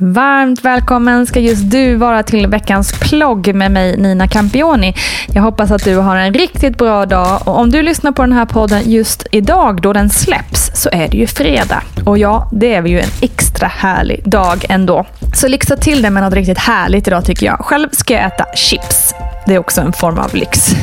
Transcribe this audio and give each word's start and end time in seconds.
Varmt 0.00 0.64
välkommen 0.64 1.26
ska 1.26 1.40
just 1.40 1.70
du 1.70 1.94
vara 1.94 2.22
till 2.22 2.46
veckans 2.46 3.00
plogg 3.00 3.54
med 3.54 3.70
mig 3.70 3.96
Nina 3.96 4.28
Campioni. 4.28 4.94
Jag 5.34 5.42
hoppas 5.42 5.70
att 5.70 5.84
du 5.84 5.96
har 5.96 6.16
en 6.16 6.34
riktigt 6.34 6.78
bra 6.78 7.06
dag 7.06 7.40
och 7.44 7.58
om 7.58 7.70
du 7.70 7.82
lyssnar 7.82 8.12
på 8.12 8.22
den 8.22 8.32
här 8.32 8.46
podden 8.46 8.90
just 8.90 9.26
idag 9.32 9.82
då 9.82 9.92
den 9.92 10.10
släpps 10.10 10.70
så 10.74 10.88
är 10.92 11.08
det 11.08 11.16
ju 11.16 11.26
fredag. 11.26 11.82
Och 12.06 12.18
ja, 12.18 12.50
det 12.52 12.74
är 12.74 12.82
ju 12.82 13.00
en 13.00 13.10
extra 13.20 13.68
härlig 13.68 14.22
dag 14.24 14.64
ändå. 14.68 15.06
Så 15.34 15.48
lyxa 15.48 15.76
till 15.76 16.02
det 16.02 16.10
med 16.10 16.22
något 16.22 16.34
riktigt 16.34 16.58
härligt 16.58 17.06
idag 17.08 17.24
tycker 17.24 17.46
jag. 17.46 17.58
Själv 17.60 17.88
ska 17.92 18.14
jag 18.14 18.26
äta 18.26 18.44
chips. 18.54 19.14
Det 19.48 19.54
är 19.54 19.58
också 19.58 19.80
en 19.80 19.92
form 19.92 20.18
av 20.18 20.34
lyx. 20.34 20.74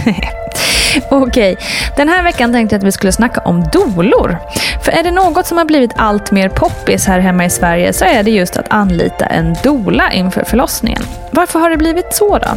Okej, 1.09 1.57
den 1.97 2.09
här 2.09 2.23
veckan 2.23 2.51
tänkte 2.53 2.75
jag 2.75 2.79
att 2.79 2.87
vi 2.87 2.91
skulle 2.91 3.11
snacka 3.11 3.41
om 3.41 3.63
dolor. 3.63 4.37
För 4.83 4.91
är 4.91 5.03
det 5.03 5.11
något 5.11 5.47
som 5.47 5.57
har 5.57 5.65
blivit 5.65 5.91
allt 5.95 6.31
mer 6.31 6.49
poppis 6.49 7.07
här 7.07 7.19
hemma 7.19 7.45
i 7.45 7.49
Sverige 7.49 7.93
så 7.93 8.05
är 8.05 8.23
det 8.23 8.31
just 8.31 8.57
att 8.57 8.65
anlita 8.69 9.25
en 9.25 9.55
dola 9.63 10.11
inför 10.11 10.43
förlossningen. 10.43 11.01
Varför 11.31 11.59
har 11.59 11.69
det 11.69 11.77
blivit 11.77 12.13
så 12.13 12.37
då? 12.37 12.47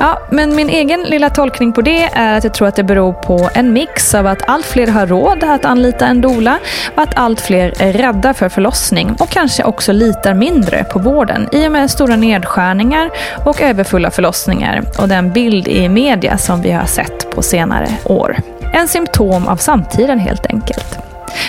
Ja, 0.00 0.18
men 0.30 0.54
min 0.56 0.68
egen 0.68 1.02
lilla 1.02 1.30
tolkning 1.30 1.72
på 1.72 1.80
det 1.80 2.02
är 2.12 2.38
att 2.38 2.44
jag 2.44 2.54
tror 2.54 2.68
att 2.68 2.76
det 2.76 2.84
beror 2.84 3.12
på 3.12 3.50
en 3.54 3.72
mix 3.72 4.14
av 4.14 4.26
att 4.26 4.48
allt 4.48 4.66
fler 4.66 4.86
har 4.86 5.06
råd 5.06 5.44
att 5.44 5.64
anlita 5.64 6.06
en 6.06 6.20
dola 6.20 6.58
och 6.96 7.02
att 7.02 7.18
allt 7.18 7.40
fler 7.40 7.82
är 7.82 7.92
rädda 7.92 8.34
för 8.34 8.48
förlossning 8.48 9.16
och 9.20 9.28
kanske 9.28 9.64
också 9.64 9.92
litar 9.92 10.34
mindre 10.34 10.84
på 10.84 10.98
vården 10.98 11.48
i 11.52 11.66
och 11.66 11.72
med 11.72 11.90
stora 11.90 12.16
nedskärningar 12.16 13.10
och 13.44 13.62
överfulla 13.62 14.10
förlossningar 14.10 14.82
och 14.98 15.08
den 15.18 15.32
bild 15.32 15.68
i 15.68 15.88
media 15.88 16.38
som 16.38 16.62
vi 16.62 16.70
har 16.70 16.86
sett 16.86 17.30
på 17.30 17.42
senare 17.42 17.88
år. 18.04 18.36
En 18.74 18.88
symptom 18.88 19.48
av 19.48 19.56
samtiden 19.56 20.18
helt 20.18 20.46
enkelt. 20.46 20.98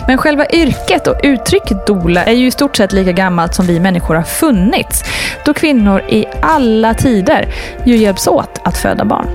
Men 0.08 0.18
själva 0.18 0.46
yrket 0.46 1.08
och 1.08 1.20
uttrycket 1.24 1.88
dola 1.88 2.24
är 2.24 2.34
ju 2.34 2.48
i 2.48 2.52
stort 2.52 2.78
sett 2.78 2.94
lika 2.94 3.12
gammalt 3.12 3.56
som 3.56 3.66
vi 3.66 3.80
människor 3.80 4.16
har 4.16 4.24
funnits. 4.24 5.04
Då 5.46 5.54
kvinnor 5.54 6.02
i 6.10 6.26
alla 6.42 6.94
tider 6.94 7.48
ju 7.86 7.98
hjälps 7.98 8.28
åt 8.28 8.62
att 8.64 8.78
föda 8.78 9.06
barn. 9.06 9.28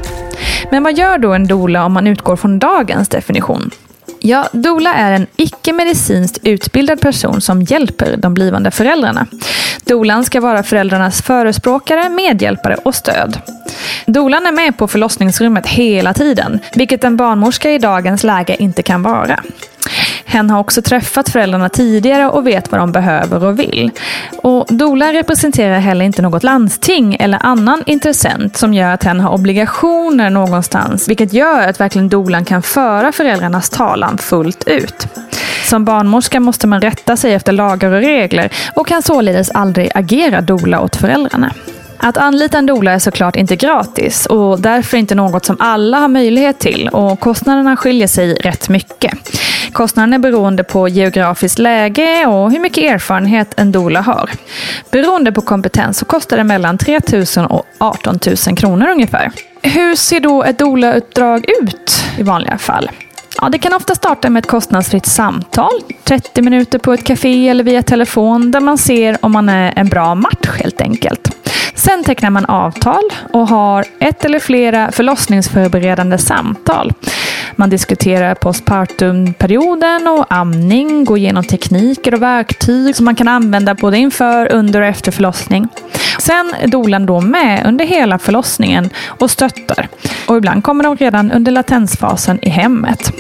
Men 0.71 0.83
vad 0.83 0.99
gör 0.99 1.19
då 1.19 1.33
en 1.33 1.47
dola 1.47 1.85
om 1.85 1.93
man 1.93 2.07
utgår 2.07 2.37
från 2.37 2.59
dagens 2.59 3.09
definition? 3.09 3.71
Ja, 4.27 4.49
doula 4.53 4.95
är 4.95 5.13
en 5.13 5.27
icke-medicinskt 5.37 6.39
utbildad 6.43 7.01
person 7.01 7.41
som 7.41 7.63
hjälper 7.63 8.17
de 8.17 8.35
blivande 8.35 8.71
föräldrarna. 8.71 9.27
Dolan 9.85 10.25
ska 10.25 10.41
vara 10.41 10.63
föräldrarnas 10.63 11.23
förespråkare, 11.23 12.09
medhjälpare 12.09 12.75
och 12.75 12.95
stöd. 12.95 13.39
Dolan 14.07 14.47
är 14.47 14.53
med 14.53 14.77
på 14.79 14.89
förlossningsrummet 14.89 15.67
hela 15.67 16.15
tiden, 16.15 16.59
vilket 16.75 17.05
en 17.05 17.17
barnmorska 17.17 17.71
i 17.71 17.79
dagens 17.79 18.25
läge 18.25 18.57
inte 18.59 18.83
kan 18.83 19.03
vara. 19.03 19.41
Hen 20.35 20.51
har 20.51 20.61
också 20.61 20.83
träffat 20.83 21.29
föräldrarna 21.29 21.69
tidigare 21.69 22.29
och 22.29 22.47
vet 22.47 22.71
vad 22.73 22.81
de 22.81 22.93
behöver 22.93 23.45
och 23.45 23.59
vill. 23.59 23.91
Och 24.37 24.67
Dola 24.69 25.13
representerar 25.13 25.79
heller 25.79 26.05
inte 26.05 26.23
något 26.23 26.43
landsting 26.43 27.17
eller 27.21 27.39
annan 27.43 27.83
intressent 27.87 28.57
som 28.57 28.75
gör 28.75 28.91
att 28.91 29.05
hen 29.05 29.21
har 29.21 29.31
obligationer 29.31 30.31
någonstans, 30.31 31.09
vilket 31.09 31.33
gör 31.33 31.69
att 31.69 31.81
verkligen 31.81 32.09
Dolan 32.09 32.45
kan 32.45 32.63
föra 32.63 33.13
föräldrarnas 33.13 33.71
talan 33.71 34.19
fullt 34.19 34.69
ut. 34.69 35.07
Som 35.65 35.85
barnmorska 35.85 36.41
måste 36.41 36.67
man 36.67 36.81
rätta 36.81 37.17
sig 37.17 37.35
efter 37.35 37.53
lagar 37.53 37.93
och 37.93 38.01
regler 38.01 38.53
och 38.75 38.87
kan 38.87 39.03
således 39.03 39.51
aldrig 39.51 39.91
agera 39.95 40.41
dola 40.41 40.81
åt 40.81 40.97
föräldrarna. 40.97 41.53
Att 42.07 42.17
anlita 42.17 42.59
en 42.59 42.67
doula 42.67 42.93
är 42.93 42.99
såklart 42.99 43.37
inte 43.37 43.57
gratis 43.57 44.27
och 44.27 44.61
därför 44.61 44.97
inte 44.97 45.15
något 45.15 45.45
som 45.45 45.57
alla 45.59 45.99
har 45.99 46.09
möjlighet 46.09 46.59
till 46.59 46.89
och 46.89 47.21
kostnaderna 47.21 47.77
skiljer 47.77 48.07
sig 48.07 48.35
rätt 48.35 48.69
mycket. 48.69 49.13
Kostnaden 49.73 50.13
är 50.13 50.19
beroende 50.19 50.65
på 50.65 50.89
geografiskt 50.89 51.59
läge 51.59 52.27
och 52.27 52.53
hur 52.53 52.61
mycket 52.61 52.85
erfarenhet 52.85 53.55
en 53.57 53.73
doula 53.73 54.01
har. 54.01 54.31
Beroende 54.91 55.33
på 55.33 55.41
kompetens 55.41 55.99
så 55.99 56.05
kostar 56.05 56.37
det 56.37 56.45
mellan 56.45 56.79
3 56.79 57.01
000 57.37 57.47
och 57.47 57.67
18 57.79 58.19
000 58.47 58.57
kronor 58.57 58.89
ungefär. 58.89 59.33
Hur 59.63 59.97
ser 59.97 60.21
då 60.21 60.45
ett 60.45 60.59
doula-uppdrag 60.59 61.45
ut 61.63 62.05
i 62.19 62.23
vanliga 62.23 62.59
fall? 62.59 62.91
Ja, 63.41 63.49
det 63.49 63.59
kan 63.59 63.75
ofta 63.75 63.95
starta 63.95 64.31
med 64.31 64.41
ett 64.41 64.51
kostnadsfritt 64.51 65.07
samtal, 65.07 65.73
30 66.05 66.43
minuter 66.43 66.79
på 66.79 66.93
ett 66.93 67.05
café 67.05 67.49
eller 67.49 67.65
via 67.65 67.83
telefon, 67.83 68.51
där 68.51 68.61
man 68.61 68.79
ser 68.79 69.17
om 69.21 69.33
man 69.33 69.49
är 69.49 69.73
en 69.77 69.89
bra 69.89 70.15
match 70.15 70.49
helt 70.63 70.81
enkelt. 70.81 71.31
Sen 71.75 72.05
tecknar 72.05 72.31
man 72.31 72.45
avtal 72.45 73.03
och 73.33 73.49
har 73.49 73.85
ett 73.99 74.25
eller 74.25 74.39
flera 74.39 74.93
förlossningsförberedande 74.93 76.19
samtal. 76.19 76.93
Man 77.57 77.71
diskuterar 77.71 78.35
postpartumperioden 78.35 80.09
och 80.09 80.27
amning, 80.29 81.05
går 81.05 81.19
igenom 81.19 81.45
tekniker 81.45 82.15
och 82.15 82.23
verktyg 82.23 82.97
som 82.97 83.05
man 83.05 83.15
kan 83.15 83.29
använda 83.29 83.75
både 83.75 83.99
inför, 83.99 84.53
under 84.53 84.81
och 84.81 84.87
efter 84.87 85.13
förlossning. 85.13 85.69
Sen 86.25 86.55
är 86.61 86.69
dolan 86.69 87.07
då 87.07 87.21
med 87.21 87.67
under 87.67 87.85
hela 87.85 88.19
förlossningen 88.19 88.91
och 89.07 89.31
stöttar. 89.31 89.89
Och 90.29 90.37
ibland 90.37 90.65
kommer 90.65 90.85
de 90.85 90.97
redan 90.97 91.33
under 91.33 91.53
latensfasen 91.53 92.39
i 92.43 92.49
hemmet. 92.49 93.13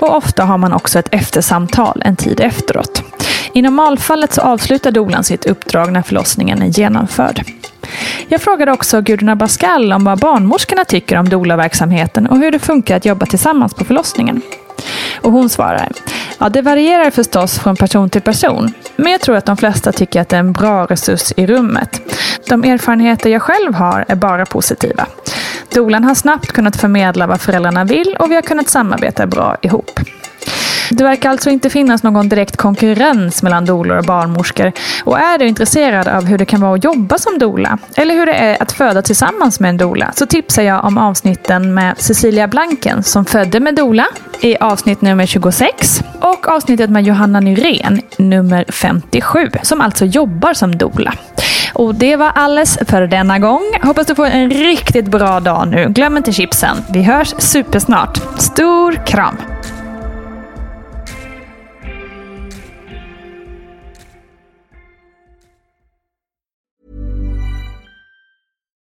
Och 0.00 0.16
ofta 0.16 0.44
har 0.44 0.58
man 0.58 0.72
också 0.72 0.98
ett 0.98 1.14
eftersamtal 1.14 2.02
en 2.04 2.16
tid 2.16 2.40
efteråt. 2.40 3.02
I 3.52 3.62
normalfallet 3.62 4.32
så 4.32 4.40
avslutar 4.40 4.90
dolan 4.90 5.24
sitt 5.24 5.46
uppdrag 5.46 5.92
när 5.92 6.02
förlossningen 6.02 6.62
är 6.62 6.66
genomförd. 6.66 7.44
Jag 8.28 8.40
frågade 8.40 8.72
också 8.72 9.00
Gudrun 9.00 9.28
Abascal 9.28 9.92
om 9.92 10.04
vad 10.04 10.18
barnmorskorna 10.18 10.84
tycker 10.84 11.16
om 11.16 11.28
doulaverksamheten 11.28 12.26
och 12.26 12.38
hur 12.38 12.50
det 12.50 12.58
funkar 12.58 12.96
att 12.96 13.04
jobba 13.04 13.26
tillsammans 13.26 13.74
på 13.74 13.84
förlossningen. 13.84 14.42
Och 15.20 15.32
hon 15.32 15.48
svarar, 15.48 15.88
ja 16.38 16.48
det 16.48 16.62
varierar 16.62 17.10
förstås 17.10 17.58
från 17.58 17.76
person 17.76 18.10
till 18.10 18.22
person. 18.22 18.72
Men 18.96 19.12
jag 19.12 19.20
tror 19.20 19.36
att 19.36 19.46
de 19.46 19.56
flesta 19.56 19.92
tycker 19.92 20.20
att 20.20 20.28
det 20.28 20.36
är 20.36 20.40
en 20.40 20.52
bra 20.52 20.86
resurs 20.86 21.32
i 21.36 21.46
rummet. 21.46 22.00
De 22.48 22.64
erfarenheter 22.64 23.30
jag 23.30 23.42
själv 23.42 23.74
har 23.74 24.04
är 24.08 24.16
bara 24.16 24.46
positiva. 24.46 25.06
Dolan 25.74 26.04
har 26.04 26.14
snabbt 26.14 26.52
kunnat 26.52 26.76
förmedla 26.76 27.26
vad 27.26 27.40
föräldrarna 27.40 27.84
vill 27.84 28.16
och 28.18 28.30
vi 28.30 28.34
har 28.34 28.42
kunnat 28.42 28.68
samarbeta 28.68 29.26
bra 29.26 29.56
ihop. 29.62 30.00
Det 30.90 31.04
verkar 31.04 31.30
alltså 31.30 31.50
inte 31.50 31.70
finnas 31.70 32.02
någon 32.02 32.28
direkt 32.28 32.56
konkurrens 32.56 33.42
mellan 33.42 33.64
doulor 33.64 33.98
och 33.98 34.04
barnmorskor. 34.04 34.72
Och 35.04 35.18
är 35.18 35.38
du 35.38 35.46
intresserad 35.46 36.08
av 36.08 36.24
hur 36.24 36.38
det 36.38 36.44
kan 36.44 36.60
vara 36.60 36.74
att 36.74 36.84
jobba 36.84 37.18
som 37.18 37.38
doula, 37.38 37.78
eller 37.94 38.14
hur 38.14 38.26
det 38.26 38.34
är 38.34 38.62
att 38.62 38.72
föda 38.72 39.02
tillsammans 39.02 39.60
med 39.60 39.68
en 39.68 39.76
doula, 39.76 40.12
så 40.14 40.26
tipsar 40.26 40.62
jag 40.62 40.84
om 40.84 40.98
avsnitten 40.98 41.74
med 41.74 41.94
Cecilia 41.98 42.48
Blanken 42.48 43.02
som 43.02 43.24
födde 43.24 43.60
med 43.60 43.74
doula 43.74 44.06
i 44.40 44.56
avsnitt 44.56 45.00
nummer 45.00 45.26
26 45.26 46.02
och 46.20 46.48
avsnittet 46.48 46.90
med 46.90 47.04
Johanna 47.04 47.40
Nyrén, 47.40 48.00
nummer 48.18 48.64
57, 48.68 49.50
som 49.62 49.80
alltså 49.80 50.04
jobbar 50.04 50.54
som 50.54 50.78
doula. 50.78 51.14
Och 51.74 51.94
det 51.94 52.16
var 52.16 52.32
alles 52.34 52.78
för 52.88 53.06
denna 53.06 53.38
gång. 53.38 53.62
Hoppas 53.82 54.06
du 54.06 54.14
får 54.14 54.26
en 54.26 54.50
riktigt 54.50 55.08
bra 55.08 55.40
dag 55.40 55.68
nu. 55.68 55.86
Glöm 55.88 56.16
inte 56.16 56.32
chipsen. 56.32 56.76
Vi 56.92 57.02
hörs 57.02 57.34
supersnart. 57.38 58.18
Stor 58.38 59.06
kram! 59.06 59.57